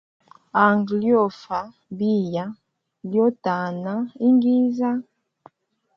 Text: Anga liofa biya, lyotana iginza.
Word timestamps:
Anga 0.63 0.93
liofa 1.01 1.59
biya, 1.97 2.45
lyotana 3.09 3.93
iginza. 4.27 4.89